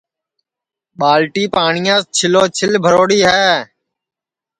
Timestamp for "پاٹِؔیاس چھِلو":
1.55-2.43